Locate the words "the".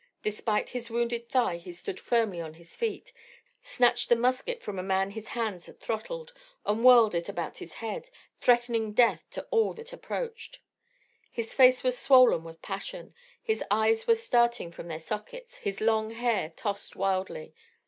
4.09-4.15